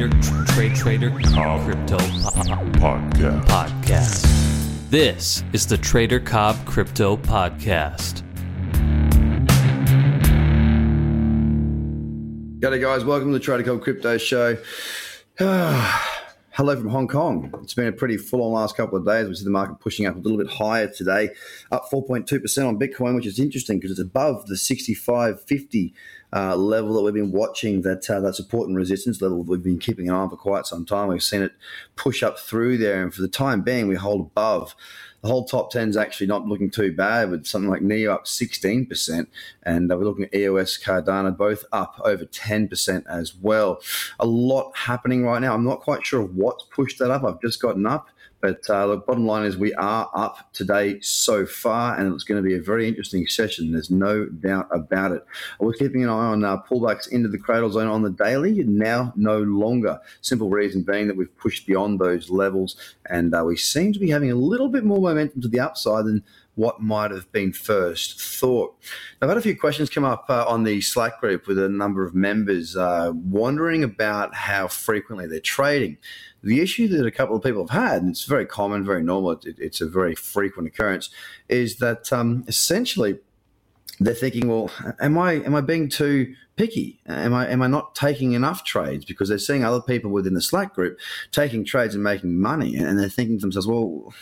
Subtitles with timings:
[0.00, 3.44] Trader Trade Trader Cobb Crypto po- Podcast.
[3.44, 4.88] Podcast.
[4.88, 8.22] This is the Trader Cobb Crypto Podcast.
[12.60, 13.04] G'day, guys.
[13.04, 14.56] Welcome to the Trader Cobb Crypto Show.
[16.52, 17.54] Hello from Hong Kong.
[17.62, 19.28] It's been a pretty full on last couple of days.
[19.28, 21.28] We see the market pushing up a little bit higher today,
[21.70, 25.94] up 4.2% on Bitcoin, which is interesting because it's above the 6550
[26.32, 29.78] uh, level that we've been watching, that, uh, that support and resistance level we've been
[29.78, 31.08] keeping an eye on for quite some time.
[31.08, 31.52] We've seen it
[31.96, 34.74] push up through there, and for the time being, we hold above
[35.22, 38.24] the whole top 10 is actually not looking too bad with something like NEO up
[38.24, 39.26] 16%.
[39.64, 43.82] And we're looking at EOS, Cardano, both up over 10% as well.
[44.18, 45.54] A lot happening right now.
[45.54, 47.24] I'm not quite sure what's pushed that up.
[47.24, 48.08] I've just gotten up.
[48.40, 52.42] But uh, the bottom line is we are up today so far, and it's going
[52.42, 53.70] to be a very interesting session.
[53.70, 55.26] There's no doubt about it.
[55.58, 59.12] We're keeping an eye on uh, pullbacks into the cradle zone on the daily, now
[59.16, 60.00] no longer.
[60.20, 62.76] Simple reason being that we've pushed beyond those levels,
[63.08, 66.04] and uh, we seem to be having a little bit more momentum to the upside
[66.04, 66.22] than
[66.54, 68.74] what might have been first thought.
[69.22, 72.04] I've had a few questions come up uh, on the Slack group with a number
[72.04, 75.96] of members uh, wondering about how frequently they're trading.
[76.42, 79.32] The issue that a couple of people have had, and it's very common, very normal,
[79.32, 81.08] it, it's a very frequent occurrence,
[81.48, 83.18] is that um, essentially
[84.00, 87.00] they're thinking, well, am I am I being too picky?
[87.06, 90.42] Am I am I not taking enough trades because they're seeing other people within the
[90.42, 90.98] Slack group
[91.32, 94.12] taking trades and making money, and they're thinking to themselves, well,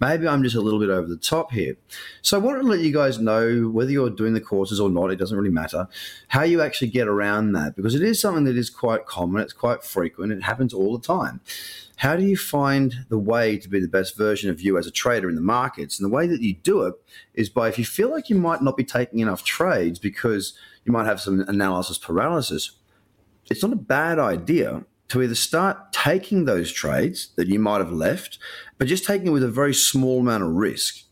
[0.00, 1.74] maybe I'm just a little bit over the top here.
[2.22, 5.10] So I wanted to let you guys know whether you're doing the courses or not.
[5.10, 5.88] It doesn't really matter
[6.28, 9.42] how you actually get around that because it is something that is quite common.
[9.42, 10.30] It's quite frequent.
[10.30, 11.40] It happens all the time
[12.02, 14.90] how do you find the way to be the best version of you as a
[14.90, 16.00] trader in the markets?
[16.00, 16.94] And the way that you do it
[17.32, 20.92] is by if you feel like you might not be taking enough trades because you
[20.92, 22.72] might have some analysis paralysis,
[23.50, 27.92] it's not a bad idea to either start taking those trades that you might have
[27.92, 28.38] left,
[28.78, 31.04] but just taking it with a very small amount of risk.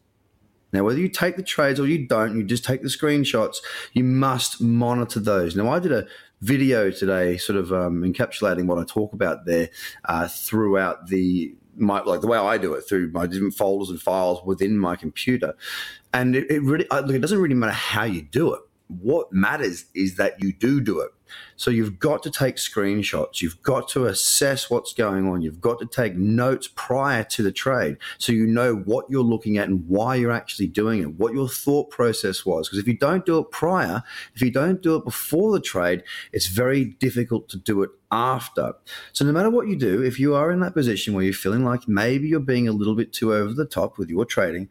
[0.73, 3.57] Now, whether you take the trades or you don't, you just take the screenshots,
[3.93, 5.57] you must monitor those.
[5.57, 6.07] Now, I did a
[6.41, 9.69] video today, sort of um, encapsulating what I talk about there
[10.05, 14.01] uh, throughout the my like the way I do it through my different folders and
[14.01, 15.55] files within my computer,
[16.13, 17.11] and it, it really look.
[17.11, 18.61] It doesn't really matter how you do it.
[18.91, 21.11] What matters is that you do do it.
[21.57, 23.41] So you've got to take screenshots.
[23.41, 25.43] You've got to assess what's going on.
[25.43, 29.59] You've got to take notes prior to the trade so you know what you're looking
[29.59, 32.69] at and why you're actually doing it, what your thought process was.
[32.69, 34.03] Because if you don't do it prior,
[34.35, 36.03] if you don't do it before the trade,
[36.33, 38.73] it's very difficult to do it after.
[39.13, 41.65] So no matter what you do, if you are in that position where you're feeling
[41.65, 44.69] like maybe you're being a little bit too over the top with your trading,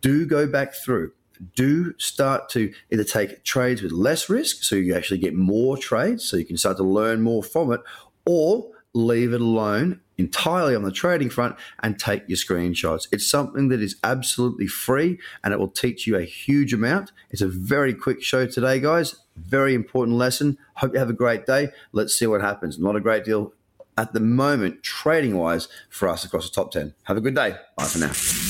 [0.00, 1.12] do go back through
[1.54, 6.24] do start to either take trades with less risk, so you actually get more trades,
[6.24, 7.80] so you can start to learn more from it,
[8.26, 13.08] or leave it alone entirely on the trading front and take your screenshots.
[13.10, 17.12] It's something that is absolutely free and it will teach you a huge amount.
[17.30, 19.16] It's a very quick show today, guys.
[19.36, 20.58] Very important lesson.
[20.74, 21.70] Hope you have a great day.
[21.92, 22.78] Let's see what happens.
[22.78, 23.54] Not a great deal
[23.96, 26.94] at the moment, trading wise, for us across the top 10.
[27.04, 27.56] Have a good day.
[27.76, 28.49] Bye for now